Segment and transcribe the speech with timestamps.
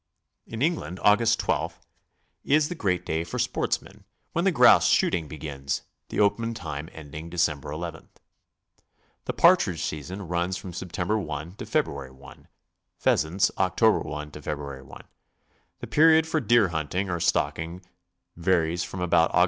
[0.47, 1.37] In England, Aug.
[1.37, 1.79] 12
[2.43, 6.89] is the great day for sportsmen, when the grouse s hooting begins, the open time
[6.91, 7.61] ending Dec.
[7.93, 8.01] II.
[9.25, 12.25] The partridge season runs from Sept, i to Feb.
[12.25, 12.35] i;
[12.97, 13.83] pheasants, Oct.
[14.17, 14.91] i to Feb.
[14.91, 15.01] i.
[15.81, 17.83] The period for deer hunting or stalking
[18.35, 19.39] varies from about Aug.